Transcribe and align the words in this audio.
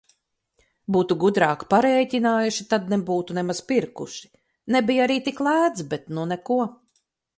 Būtu 0.95 1.17
gudrāk 1.23 1.65
parēķinājuši, 1.73 2.65
tad 2.71 2.89
nebūtu 2.93 3.37
nemaz 3.41 3.61
pirkuši. 3.73 4.25
Nebija 4.77 5.05
arī 5.07 5.19
tik 5.29 5.43
lēts, 5.49 5.87
bet 5.93 6.11
nu 6.19 6.25
neko. 6.33 6.59